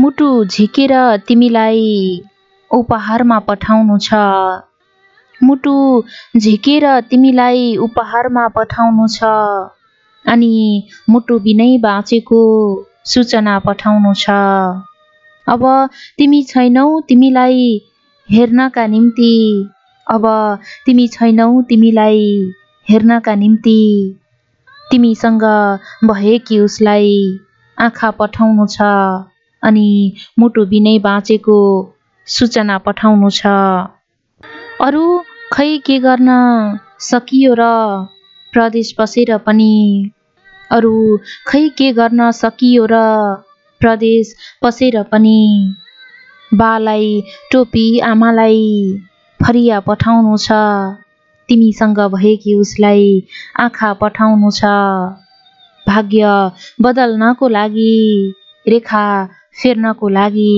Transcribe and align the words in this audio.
मुटु 0.00 0.26
झिकेर 0.44 0.92
तिमीलाई 1.26 1.84
उपहारमा 2.70 3.38
पठाउनु 3.48 3.96
छ। 4.06 4.14
मुटु 5.44 5.74
झिकेर 6.40 6.84
तिमीलाई 7.10 7.62
उपहारमा 7.84 8.46
पठाउनु 8.56 9.06
छ। 9.14 9.30
अनि 10.24 10.52
मुटु 11.10 11.38
बिनै 11.46 11.70
बाँचेको 11.84 12.40
सूचना 13.12 13.58
पठाउनु 13.66 14.12
छ। 14.22 14.36
अब 15.46 15.64
तिमी 16.18 16.42
छैनौ 16.50 16.84
तिमीलाई 17.08 17.62
हेर्नका 18.28 18.86
निम्ति। 18.94 19.32
अब 20.06 20.26
तिमी 20.86 21.06
छैनौ 21.16 21.48
तिमीलाई 21.68 22.26
हेर्नका 22.88 23.34
निम्ति। 23.44 23.80
तिमीसँग 24.90 25.46
भएकी 26.10 26.60
उसलाई 26.66 27.16
आँखा 27.78 28.10
पठाउनु 28.20 28.66
छ। 28.76 28.90
अनि 29.62 29.88
मुटु 30.38 30.64
बिनै 30.72 30.98
बाँचेको 31.06 31.58
सूचना 32.26 32.76
पठाउनु 32.86 33.30
छ। 33.30 33.46
अरू 34.86 35.04
खै 35.52 35.70
के 35.86 35.98
गर्न 36.06 36.30
सकियो 37.10 37.54
र 37.60 37.62
प्रदेश 38.52 38.94
बसेर 38.98 39.36
पनि? 39.46 39.74
अरू 40.70 40.94
खै 41.48 41.68
के 41.78 41.92
गर्न 41.92 42.30
सकियो 42.42 42.86
र 42.92 43.00
प्रदेश 43.80 44.34
बसेर 44.64 45.02
पनि? 45.12 45.40
बालाई 46.52 47.08
टोपी 47.52 47.86
आमालाई 48.10 48.62
फरिया 49.40 49.80
पठाउनु 49.88 50.36
छ। 50.36 50.48
तिमीसँग 51.48 51.98
भएकी 52.14 52.54
उसलाई 52.60 53.04
आँखा 53.64 53.92
पठाउनु 54.02 54.50
छ। 54.50 54.64
भाग्य 55.86 56.30
बदल्नको 56.82 57.48
लागि 57.48 57.96
रेखा 58.66 59.06
फेर्नको 59.62 60.08
लागि 60.08 60.54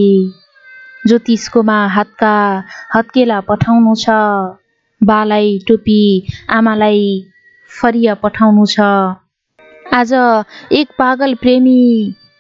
ज्योतिषकोमा 1.07 1.79
हातका 1.97 2.35
हत्केला 2.95 3.39
पठाउनु 3.49 3.95
छ। 4.05 4.17
बालाई 5.01 5.59
टोपी 5.69 6.01
आमालाई 6.57 7.05
फरिया 7.71 8.15
पठाउनु 8.23 8.65
छ। 8.75 8.89
आज 9.99 10.13
एक 10.81 10.89
पागल 10.99 11.35
प्रेमी 11.43 11.81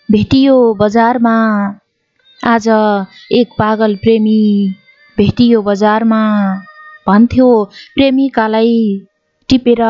भेटियो 0.09 0.57
बजारमा। 0.81 1.37
आज 2.41 2.69
एक 3.39 3.49
पागल 3.59 3.95
प्रेमी 4.03 4.41
भेटियो 5.19 5.63
बजारमा। 5.69 6.23
भन्थ्यो 7.07 7.49
प्रेमिकालाई 7.95 8.79
टिपेर 9.49 9.83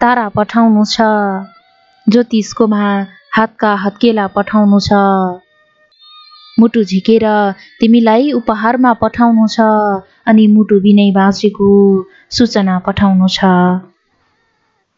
तारा 0.00 0.28
पठाउनु 0.36 0.84
छ। 0.94 0.96
ज्योतिषकोमा 2.06 2.84
हातका 3.36 3.74
हत्केला 3.84 4.26
पठाउनु 4.36 4.78
छ। 4.88 4.90
मुटु 6.60 6.82
झिकेर 6.90 7.26
तिमीलाई 7.80 8.30
उपहारमा 8.40 8.92
पठाउनु 9.02 9.46
छ 9.54 9.68
अनि 10.32 10.46
मुटु 10.56 10.80
बिनै 10.86 11.08
बाँचेको 11.18 11.70
सूचना 12.38 12.78
पठाउनु 12.86 13.28
छ। 13.36 13.54